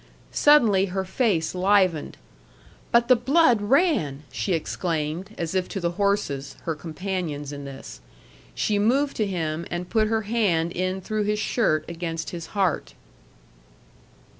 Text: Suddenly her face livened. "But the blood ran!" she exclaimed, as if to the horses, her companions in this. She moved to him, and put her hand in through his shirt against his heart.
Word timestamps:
Suddenly 0.33 0.87
her 0.87 1.05
face 1.05 1.53
livened. 1.53 2.17
"But 2.91 3.07
the 3.07 3.15
blood 3.15 3.61
ran!" 3.61 4.23
she 4.31 4.53
exclaimed, 4.53 5.35
as 5.37 5.53
if 5.53 5.69
to 5.69 5.79
the 5.79 5.91
horses, 5.91 6.55
her 6.63 6.73
companions 6.73 7.51
in 7.53 7.65
this. 7.65 8.01
She 8.55 8.79
moved 8.79 9.15
to 9.17 9.27
him, 9.27 9.63
and 9.69 9.91
put 9.91 10.07
her 10.07 10.23
hand 10.23 10.71
in 10.71 11.01
through 11.01 11.25
his 11.25 11.37
shirt 11.37 11.85
against 11.87 12.31
his 12.31 12.47
heart. 12.57 12.95